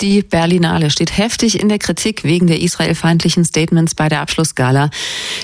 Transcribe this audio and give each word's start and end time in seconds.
Die 0.00 0.22
Berlinale 0.22 0.90
steht 0.90 1.18
heftig 1.18 1.58
in 1.58 1.68
der 1.68 1.80
Kritik 1.80 2.22
wegen 2.22 2.46
der 2.46 2.60
israelfeindlichen 2.60 3.44
Statements 3.44 3.96
bei 3.96 4.08
der 4.08 4.20
Abschlussgala, 4.20 4.90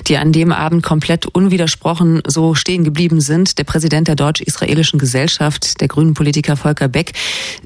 die 0.06 0.17
an 0.17 0.30
dem 0.30 0.53
Abend 0.53 0.85
komplett 0.85 1.27
unwidersprochen 1.27 2.22
so 2.24 2.54
stehen 2.54 2.85
geblieben 2.85 3.21
sind. 3.21 3.59
Der 3.59 3.64
Präsident 3.64 4.06
der 4.06 4.14
deutsch-israelischen 4.14 5.01
Gesellschaft, 5.01 5.81
der 5.81 5.88
grünen 5.88 6.14
Politiker 6.14 6.56
Volker 6.56 6.87
Beck, 6.87 7.14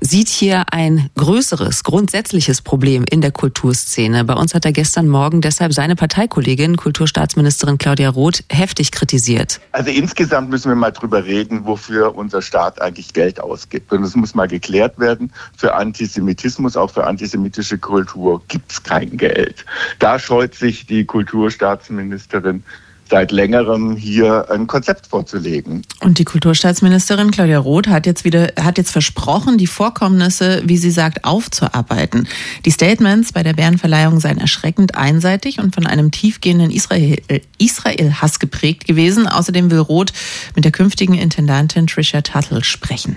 sieht 0.00 0.30
hier 0.30 0.72
ein 0.72 1.10
größeres, 1.14 1.84
grundsätzliches 1.84 2.62
Problem 2.62 3.04
in 3.10 3.20
der 3.20 3.32
Kulturszene. 3.32 4.24
Bei 4.24 4.34
uns 4.34 4.54
hat 4.54 4.64
er 4.64 4.72
gestern 4.72 5.08
Morgen 5.08 5.42
deshalb 5.42 5.74
seine 5.74 5.94
Parteikollegin, 5.94 6.78
Kulturstaatsministerin 6.78 7.76
Claudia 7.76 8.08
Roth, 8.08 8.44
heftig 8.48 8.92
kritisiert. 8.92 9.60
Also 9.72 9.90
insgesamt 9.90 10.48
müssen 10.48 10.70
wir 10.70 10.76
mal 10.76 10.92
drüber 10.92 11.26
reden, 11.26 11.66
wofür 11.66 12.14
unser 12.14 12.40
Staat 12.40 12.80
eigentlich 12.80 13.12
Geld 13.12 13.40
ausgibt. 13.40 13.92
Und 13.92 14.04
es 14.04 14.16
muss 14.16 14.34
mal 14.34 14.48
geklärt 14.48 14.98
werden. 14.98 15.30
Für 15.54 15.74
Antisemitismus 15.74 16.77
auch 16.78 16.90
für 16.90 17.06
antisemitische 17.06 17.78
Kultur 17.78 18.42
gibt 18.48 18.72
es 18.72 18.82
kein 18.82 19.16
Geld. 19.16 19.64
Da 19.98 20.18
scheut 20.18 20.54
sich 20.54 20.86
die 20.86 21.04
Kulturstaatsministerin 21.04 22.62
seit 23.10 23.32
längerem 23.32 23.96
hier 23.96 24.50
ein 24.50 24.66
Konzept 24.66 25.06
vorzulegen. 25.06 25.82
Und 26.00 26.18
die 26.18 26.24
Kulturstaatsministerin 26.24 27.30
Claudia 27.30 27.58
Roth 27.58 27.88
hat 27.88 28.06
jetzt 28.06 28.24
wieder 28.24 28.52
hat 28.60 28.78
jetzt 28.78 28.90
versprochen, 28.90 29.58
die 29.58 29.66
Vorkommnisse, 29.66 30.62
wie 30.64 30.76
sie 30.76 30.90
sagt, 30.90 31.24
aufzuarbeiten. 31.24 32.28
Die 32.64 32.70
Statements 32.70 33.32
bei 33.32 33.42
der 33.42 33.54
Bärenverleihung 33.54 34.20
seien 34.20 34.38
erschreckend 34.38 34.94
einseitig 34.94 35.58
und 35.58 35.74
von 35.74 35.86
einem 35.86 36.10
tiefgehenden 36.10 36.70
Israel 36.70 37.20
Israel-Hass 37.58 38.38
geprägt 38.38 38.86
gewesen. 38.86 39.26
Außerdem 39.26 39.70
will 39.70 39.78
Roth 39.78 40.12
mit 40.54 40.64
der 40.64 40.72
künftigen 40.72 41.14
Intendantin 41.14 41.86
Trisha 41.86 42.20
Tuttle 42.20 42.64
sprechen. 42.64 43.16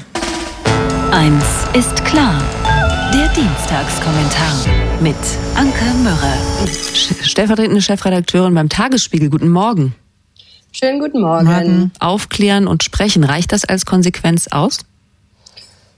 Eins 1.11 1.43
ist 1.73 2.05
klar. 2.05 2.41
Dienstagskommentar 3.41 5.01
mit 5.01 5.15
Anke 5.55 5.83
Mürre. 6.03 6.67
Stellvertretende 7.23 7.81
Chefredakteurin 7.81 8.53
beim 8.53 8.69
Tagesspiegel. 8.69 9.31
Guten 9.31 9.49
Morgen. 9.49 9.95
Schönen 10.71 10.99
guten 10.99 11.21
Morgen. 11.21 11.45
Morgen. 11.45 11.91
Aufklären 11.99 12.67
und 12.67 12.83
sprechen. 12.83 13.23
Reicht 13.23 13.51
das 13.51 13.65
als 13.65 13.87
Konsequenz 13.87 14.47
aus? 14.49 14.81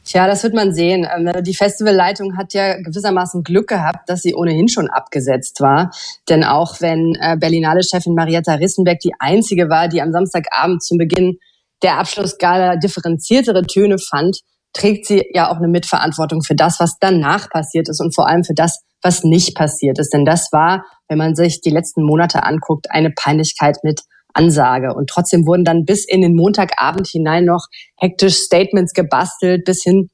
Tja, 0.05 0.25
das 0.25 0.43
wird 0.43 0.53
man 0.53 0.73
sehen. 0.73 1.05
Ähm, 1.13 1.43
die 1.43 1.53
Festivalleitung 1.53 2.37
hat 2.37 2.53
ja 2.53 2.77
gewissermaßen 2.81 3.43
Glück 3.43 3.67
gehabt, 3.67 4.07
dass 4.07 4.21
sie 4.21 4.35
ohnehin 4.35 4.69
schon 4.69 4.89
abgesetzt 4.89 5.59
war. 5.59 5.91
Denn 6.29 6.45
auch 6.45 6.79
wenn 6.79 7.13
äh, 7.19 7.35
Berlinale-Chefin 7.37 8.15
Marietta 8.15 8.53
Rissenbeck 8.53 9.01
die 9.01 9.15
einzige 9.19 9.67
war, 9.67 9.89
die 9.89 10.01
am 10.01 10.13
Samstagabend 10.13 10.81
zum 10.81 10.97
Beginn 10.97 11.39
der 11.81 11.97
Abschlussgala 11.99 12.77
differenziertere 12.77 13.63
Töne 13.63 13.97
fand, 13.97 14.39
trägt 14.73 15.05
sie 15.05 15.23
ja 15.33 15.49
auch 15.49 15.57
eine 15.57 15.67
Mitverantwortung 15.67 16.41
für 16.41 16.55
das, 16.55 16.79
was 16.79 16.97
danach 16.99 17.49
passiert 17.49 17.89
ist 17.89 18.01
und 18.01 18.13
vor 18.13 18.27
allem 18.27 18.43
für 18.43 18.53
das, 18.55 18.79
was 19.01 19.23
nicht 19.23 19.55
passiert 19.55 19.99
ist. 19.99 20.13
Denn 20.13 20.25
das 20.25 20.49
war, 20.51 20.83
wenn 21.07 21.17
man 21.17 21.35
sich 21.35 21.61
die 21.61 21.69
letzten 21.69 22.03
Monate 22.03 22.43
anguckt, 22.43 22.87
eine 22.89 23.11
Peinlichkeit 23.11 23.77
mit 23.83 24.01
Ansage. 24.33 24.93
Und 24.93 25.09
trotzdem 25.09 25.45
wurden 25.45 25.63
dann 25.63 25.85
bis 25.85 26.05
in 26.05 26.21
den 26.21 26.35
Montagabend 26.35 27.07
hinein 27.07 27.45
noch 27.45 27.67
hektisch 27.97 28.35
Statements 28.37 28.93
gebastelt, 28.93 29.63
bis 29.65 29.83
hin 29.83 30.09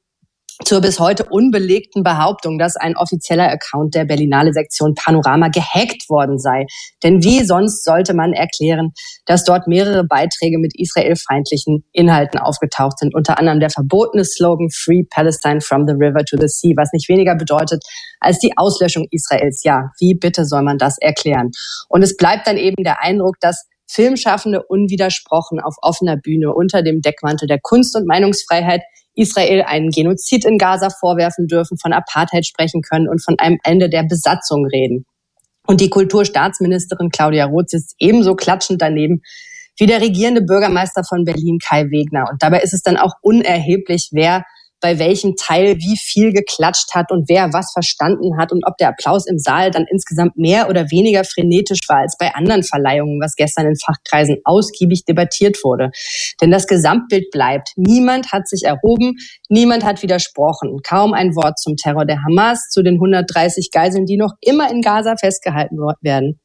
zur 0.65 0.81
bis 0.81 0.99
heute 0.99 1.25
unbelegten 1.29 2.03
Behauptung, 2.03 2.59
dass 2.59 2.75
ein 2.75 2.97
offizieller 2.97 3.49
Account 3.49 3.95
der 3.95 4.05
Berlinale 4.05 4.51
Sektion 4.51 4.93
Panorama 4.93 5.47
gehackt 5.47 6.09
worden 6.09 6.37
sei. 6.37 6.65
Denn 7.01 7.23
wie 7.23 7.45
sonst 7.45 7.83
sollte 7.83 8.13
man 8.13 8.33
erklären, 8.33 8.91
dass 9.25 9.45
dort 9.45 9.67
mehrere 9.67 10.03
Beiträge 10.03 10.59
mit 10.59 10.73
israelfeindlichen 10.77 11.85
Inhalten 11.93 12.39
aufgetaucht 12.39 12.99
sind, 12.99 13.15
unter 13.15 13.39
anderem 13.39 13.59
der 13.59 13.69
verbotene 13.69 14.25
Slogan 14.25 14.69
Free 14.69 15.03
Palestine 15.09 15.61
from 15.61 15.87
the 15.87 15.93
River 15.93 16.25
to 16.25 16.37
the 16.37 16.47
Sea, 16.47 16.73
was 16.75 16.91
nicht 16.91 17.07
weniger 17.07 17.35
bedeutet 17.35 17.83
als 18.19 18.39
die 18.39 18.57
Auslöschung 18.57 19.07
Israels. 19.11 19.63
Ja, 19.63 19.91
wie 19.99 20.13
bitte 20.13 20.45
soll 20.45 20.63
man 20.63 20.77
das 20.77 20.97
erklären? 20.99 21.51
Und 21.87 22.03
es 22.03 22.17
bleibt 22.17 22.47
dann 22.47 22.57
eben 22.57 22.83
der 22.83 23.01
Eindruck, 23.01 23.35
dass 23.39 23.65
Filmschaffende 23.89 24.61
unwidersprochen 24.63 25.59
auf 25.59 25.75
offener 25.81 26.15
Bühne 26.15 26.53
unter 26.53 26.83
dem 26.83 27.01
Deckmantel 27.01 27.47
der 27.47 27.59
Kunst- 27.59 27.95
und 27.95 28.05
Meinungsfreiheit 28.05 28.81
Israel 29.19 29.63
einen 29.63 29.89
Genozid 29.89 30.45
in 30.45 30.57
Gaza 30.57 30.89
vorwerfen 30.89 31.47
dürfen, 31.47 31.77
von 31.77 31.93
Apartheid 31.93 32.45
sprechen 32.45 32.81
können 32.81 33.09
und 33.09 33.23
von 33.23 33.35
einem 33.37 33.57
Ende 33.63 33.89
der 33.89 34.03
Besatzung 34.03 34.65
reden. 34.65 35.05
Und 35.67 35.81
die 35.81 35.89
Kulturstaatsministerin 35.89 37.09
Claudia 37.09 37.45
Roth 37.45 37.69
sitzt 37.69 37.95
ebenso 37.99 38.35
klatschend 38.35 38.81
daneben 38.81 39.21
wie 39.77 39.85
der 39.85 40.01
regierende 40.01 40.41
Bürgermeister 40.41 41.03
von 41.03 41.23
Berlin 41.23 41.57
Kai 41.57 41.85
Wegner. 41.85 42.25
Und 42.29 42.43
dabei 42.43 42.61
ist 42.61 42.73
es 42.73 42.81
dann 42.81 42.97
auch 42.97 43.13
unerheblich, 43.21 44.09
wer 44.11 44.43
bei 44.81 44.99
welchem 44.99 45.35
Teil 45.35 45.77
wie 45.77 45.97
viel 45.97 46.33
geklatscht 46.33 46.93
hat 46.93 47.11
und 47.11 47.29
wer 47.29 47.51
was 47.53 47.71
verstanden 47.73 48.37
hat 48.39 48.51
und 48.51 48.63
ob 48.65 48.77
der 48.77 48.89
Applaus 48.89 49.27
im 49.27 49.37
Saal 49.37 49.71
dann 49.71 49.85
insgesamt 49.89 50.37
mehr 50.37 50.69
oder 50.69 50.89
weniger 50.91 51.23
frenetisch 51.23 51.81
war 51.87 51.97
als 51.97 52.15
bei 52.17 52.33
anderen 52.33 52.63
Verleihungen, 52.63 53.19
was 53.21 53.35
gestern 53.35 53.67
in 53.67 53.75
Fachkreisen 53.75 54.37
ausgiebig 54.43 55.05
debattiert 55.05 55.57
wurde. 55.63 55.91
Denn 56.41 56.51
das 56.51 56.67
Gesamtbild 56.67 57.31
bleibt. 57.31 57.69
Niemand 57.75 58.31
hat 58.31 58.47
sich 58.47 58.63
erhoben, 58.63 59.15
niemand 59.49 59.83
hat 59.83 60.01
widersprochen. 60.01 60.79
Kaum 60.83 61.13
ein 61.13 61.35
Wort 61.35 61.59
zum 61.59 61.75
Terror 61.75 62.05
der 62.05 62.23
Hamas, 62.23 62.69
zu 62.69 62.83
den 62.83 62.95
130 62.95 63.71
Geiseln, 63.71 64.05
die 64.05 64.17
noch 64.17 64.33
immer 64.41 64.71
in 64.71 64.81
Gaza 64.81 65.15
festgehalten 65.17 65.77
werden. 66.01 66.39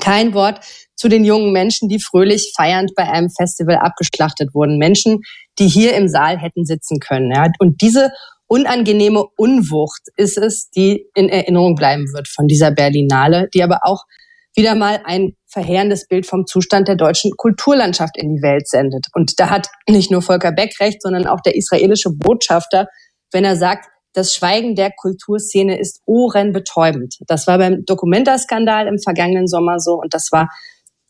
Kein 0.00 0.32
Wort 0.34 0.60
zu 0.98 1.08
den 1.08 1.24
jungen 1.24 1.52
Menschen, 1.52 1.88
die 1.88 2.00
fröhlich 2.00 2.52
feiernd 2.56 2.90
bei 2.96 3.04
einem 3.04 3.30
Festival 3.30 3.76
abgeschlachtet 3.76 4.52
wurden. 4.52 4.78
Menschen, 4.78 5.20
die 5.58 5.68
hier 5.68 5.94
im 5.94 6.08
Saal 6.08 6.38
hätten 6.38 6.64
sitzen 6.64 6.98
können. 6.98 7.30
Ja. 7.30 7.46
Und 7.60 7.80
diese 7.80 8.10
unangenehme 8.48 9.24
Unwucht 9.36 10.02
ist 10.16 10.38
es, 10.38 10.70
die 10.70 11.06
in 11.14 11.28
Erinnerung 11.28 11.76
bleiben 11.76 12.04
wird 12.12 12.28
von 12.28 12.48
dieser 12.48 12.72
Berlinale, 12.72 13.48
die 13.54 13.62
aber 13.62 13.80
auch 13.82 14.04
wieder 14.56 14.74
mal 14.74 15.00
ein 15.04 15.34
verheerendes 15.46 16.08
Bild 16.08 16.26
vom 16.26 16.46
Zustand 16.46 16.88
der 16.88 16.96
deutschen 16.96 17.30
Kulturlandschaft 17.36 18.16
in 18.16 18.34
die 18.34 18.42
Welt 18.42 18.66
sendet. 18.66 19.06
Und 19.14 19.38
da 19.38 19.50
hat 19.50 19.68
nicht 19.88 20.10
nur 20.10 20.20
Volker 20.20 20.50
Beck 20.50 20.80
recht, 20.80 21.00
sondern 21.00 21.26
auch 21.26 21.40
der 21.40 21.54
israelische 21.54 22.10
Botschafter, 22.10 22.88
wenn 23.30 23.44
er 23.44 23.54
sagt, 23.54 23.86
das 24.14 24.34
Schweigen 24.34 24.74
der 24.74 24.90
Kulturszene 24.90 25.78
ist 25.78 26.00
ohrenbetäubend. 26.06 27.18
Das 27.28 27.46
war 27.46 27.58
beim 27.58 27.84
Documenta-Skandal 27.84 28.88
im 28.88 28.98
vergangenen 28.98 29.46
Sommer 29.46 29.78
so 29.78 29.92
und 29.92 30.12
das 30.12 30.28
war 30.32 30.48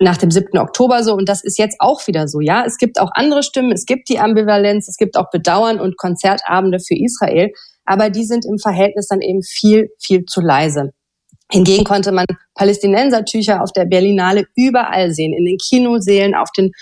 nach 0.00 0.16
dem 0.16 0.30
7. 0.30 0.58
Oktober 0.58 1.02
so 1.02 1.14
und 1.14 1.28
das 1.28 1.42
ist 1.42 1.58
jetzt 1.58 1.76
auch 1.80 2.06
wieder 2.06 2.28
so. 2.28 2.40
Ja, 2.40 2.64
es 2.64 2.76
gibt 2.76 3.00
auch 3.00 3.10
andere 3.14 3.42
Stimmen, 3.42 3.72
es 3.72 3.84
gibt 3.84 4.08
die 4.08 4.18
Ambivalenz, 4.18 4.88
es 4.88 4.96
gibt 4.96 5.16
auch 5.16 5.30
Bedauern 5.30 5.80
und 5.80 5.96
Konzertabende 5.96 6.78
für 6.78 6.94
Israel, 6.94 7.50
aber 7.84 8.10
die 8.10 8.24
sind 8.24 8.44
im 8.44 8.58
Verhältnis 8.58 9.08
dann 9.08 9.20
eben 9.20 9.42
viel, 9.42 9.88
viel 9.98 10.24
zu 10.24 10.40
leise. 10.40 10.92
Hingegen 11.50 11.84
konnte 11.84 12.12
man 12.12 12.26
Palästinensertücher 12.54 13.62
auf 13.62 13.72
der 13.72 13.86
Berlinale 13.86 14.44
überall 14.54 15.12
sehen, 15.12 15.32
in 15.32 15.46
den 15.46 15.56
Kinosälen, 15.56 16.34
auf 16.34 16.50
den 16.52 16.72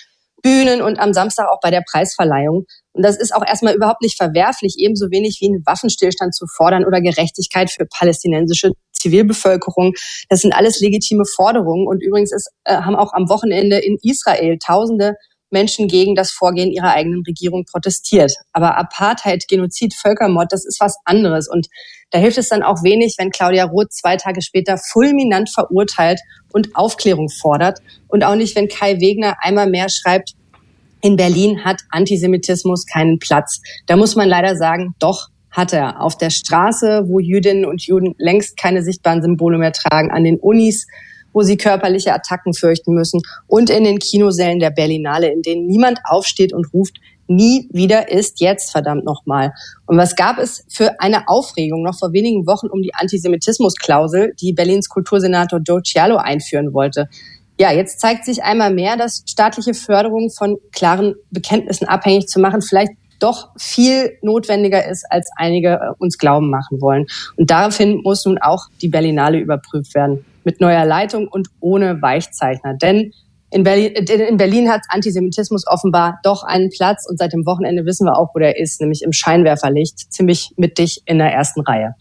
Bühnen 0.43 0.83
und 0.83 0.99
am 0.99 1.13
Samstag 1.13 1.49
auch 1.49 1.61
bei 1.63 1.71
der 1.71 1.83
Preisverleihung. 1.91 2.67
Und 2.93 3.03
das 3.03 3.17
ist 3.17 3.35
auch 3.35 3.45
erstmal 3.47 3.75
überhaupt 3.75 4.03
nicht 4.03 4.17
verwerflich, 4.17 4.77
ebenso 4.79 5.11
wenig 5.11 5.39
wie 5.41 5.49
einen 5.49 5.65
Waffenstillstand 5.65 6.35
zu 6.35 6.47
fordern 6.47 6.85
oder 6.85 7.01
Gerechtigkeit 7.01 7.71
für 7.71 7.87
palästinensische 7.87 8.73
Zivilbevölkerung. 9.07 9.93
Das 10.29 10.41
sind 10.41 10.53
alles 10.53 10.81
legitime 10.81 11.25
Forderungen. 11.25 11.87
Und 11.87 12.03
übrigens 12.03 12.33
ist, 12.33 12.51
äh, 12.65 12.77
haben 12.77 12.97
auch 12.97 13.13
am 13.13 13.29
Wochenende 13.29 13.79
in 13.79 13.99
Israel 14.03 14.59
Tausende 14.59 15.15
Menschen 15.51 15.87
gegen 15.87 16.15
das 16.15 16.33
Vorgehen 16.33 16.73
ihrer 16.73 16.93
eigenen 16.93 17.23
Regierung 17.27 17.65
protestiert. 17.65 18.35
Aber 18.53 18.77
Apartheid, 18.77 19.45
Genozid, 19.49 19.95
Völkermord, 19.95 20.53
das 20.53 20.67
ist 20.67 20.81
was 20.81 20.97
anderes. 21.05 21.49
Und 21.49 21.69
da 22.11 22.19
hilft 22.19 22.39
es 22.39 22.49
dann 22.49 22.63
auch 22.63 22.83
wenig, 22.83 23.15
wenn 23.19 23.31
Claudia 23.31 23.65
Roth 23.65 23.93
zwei 23.93 24.17
Tage 24.17 24.43
später 24.43 24.77
fulminant 24.77 25.51
verurteilt 25.51 26.21
und 26.53 26.75
Aufklärung 26.75 27.29
fordert. 27.29 27.79
Und 28.09 28.25
auch 28.25 28.35
nicht, 28.35 28.57
wenn 28.57 28.69
Kai 28.69 29.01
Wegner 29.01 29.37
einmal 29.41 29.69
mehr 29.69 29.89
schreibt, 29.89 30.33
in 31.01 31.17
Berlin 31.17 31.65
hat 31.65 31.83
Antisemitismus 31.91 32.85
keinen 32.87 33.19
Platz. 33.19 33.61
Da 33.87 33.97
muss 33.97 34.17
man 34.17 34.29
leider 34.29 34.57
sagen, 34.57 34.95
doch 34.99 35.29
hat 35.57 35.73
er. 35.73 36.03
Auf 36.03 36.19
der 36.19 36.31
Straße, 36.31 37.05
wo 37.07 37.19
Jüdinnen 37.19 37.65
und 37.65 37.83
Juden 37.83 38.15
längst 38.19 38.57
keine 38.57 38.83
sichtbaren 38.83 39.23
Symbole 39.23 39.59
mehr 39.59 39.73
tragen, 39.73 40.11
an 40.11 40.25
den 40.25 40.39
Unis, 40.39 40.87
wo 41.33 41.43
sie 41.43 41.57
körperliche 41.57 42.13
Attacken 42.13 42.55
fürchten 42.55 42.95
müssen 42.95 43.21
und 43.47 43.71
in 43.71 43.85
den 43.85 43.99
Kinosälen 43.99 44.59
der 44.59 44.71
Berlinale, 44.71 45.33
in 45.33 45.43
denen 45.43 45.67
niemand 45.67 46.01
aufsteht 46.05 46.53
und 46.53 46.73
ruft, 46.73 46.99
nie 47.29 47.69
wieder 47.73 48.11
ist 48.11 48.41
jetzt, 48.41 48.71
verdammt 48.71 49.05
nochmal. 49.05 49.53
Und 49.87 49.97
was 49.99 50.17
gab 50.17 50.39
es 50.39 50.65
für 50.69 51.01
eine 51.01 51.29
Aufregung 51.29 51.83
noch 51.83 51.99
vor 51.99 52.13
wenigen 52.13 52.47
Wochen 52.47 52.69
um 52.69 52.83
die 52.83 52.95
Antisemitismusklausel, 52.95 54.35
die 54.41 54.53
Berlins 54.53 54.89
Kultursenator 54.89 55.61
Joe 55.67 55.83
Cialo 55.83 56.17
einführen 56.17 56.73
wollte? 56.73 57.09
Ja, 57.59 57.73
jetzt 57.73 58.01
zeigt 58.01 58.27
sich 58.27 58.43
einmal 58.43 58.73
mehr, 58.73 58.97
dass 58.97 59.23
staatliche 59.27 59.75
Förderung 59.75 60.31
von 60.31 60.59
klaren 60.73 61.15
Bekenntnissen 61.31 61.89
abhängig 61.89 62.29
zu 62.29 62.39
machen 62.39 62.61
vielleicht 62.61 62.93
doch 63.19 63.51
viel 63.57 64.19
notwendiger 64.23 64.89
ist, 64.89 65.05
als 65.11 65.31
einige 65.37 65.75
äh, 65.75 65.93
uns 65.99 66.19
glauben 66.19 66.51
machen 66.51 66.81
wollen. 66.81 67.07
Und 67.37 67.51
daraufhin 67.51 68.01
muss 68.03 68.25
nun 68.25 68.39
auch 68.39 68.67
die 68.83 68.89
Berlinale 68.89 69.39
überprüft 69.39 69.95
werden. 69.95 70.25
Mit 70.45 70.61
neuer 70.61 70.85
Leitung 70.85 71.27
und 71.29 71.49
ohne 71.61 72.01
Weichzeichner. 72.03 72.75
Denn 72.75 73.13
In 73.51 73.63
Berlin, 73.63 73.93
in 73.95 74.37
Berlin 74.37 74.69
hat 74.69 74.83
Antisemitismus 74.89 75.67
offenbar 75.67 76.19
doch 76.25 76.43
einen 76.43 76.69
Platz 76.71 77.07
und 77.09 77.19
seit 77.19 77.33
dem 77.33 77.47
Wochenende 77.47 77.85
wissen 77.85 78.05
wir 78.07 78.19
auch, 78.19 78.35
wo 78.35 78.41
der 78.41 78.59
ist, 78.59 78.81
nämlich 78.81 79.03
im 79.03 79.13
Scheinwerferlicht, 79.13 80.13
ziemlich 80.13 80.53
mittig 80.57 81.03
in 81.07 81.19
der 81.19 81.33
ersten 81.33 81.61
Reihe. 81.61 81.95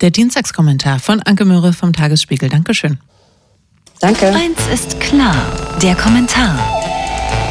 Der 0.00 0.10
Dienstagskommentar 0.10 0.98
von 1.00 1.20
Anke 1.22 1.44
Möhre 1.44 1.72
vom 1.72 1.92
Tagesspiegel. 1.92 2.48
Dankeschön. 2.48 2.98
Danke. 4.00 4.28
Eins 4.28 4.60
ist 4.72 5.00
klar, 5.00 5.34
der 5.82 5.96
Kommentar. 5.96 6.58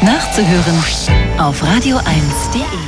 Nachzuhören 0.02 0.78
auf 1.38 1.62
radio1.de. 1.62 2.85